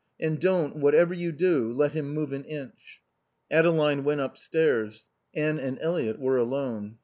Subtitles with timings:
[0.19, 3.03] And don't, whatever you do, let him move an inch."
[3.51, 5.05] Adeline went upstairs.
[5.35, 6.97] Anne and Eliot were alone.